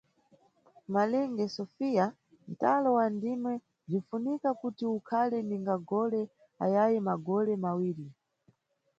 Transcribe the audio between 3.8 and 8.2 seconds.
bzwinfunika kuti ukhale ninga gole ayayi magole mawiri.